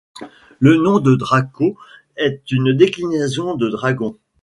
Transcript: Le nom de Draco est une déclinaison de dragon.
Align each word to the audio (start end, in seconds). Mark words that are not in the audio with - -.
Le 0.57 0.77
nom 0.77 0.99
de 0.99 1.13
Draco 1.13 1.77
est 2.15 2.41
une 2.51 2.73
déclinaison 2.75 3.53
de 3.53 3.69
dragon. 3.69 4.17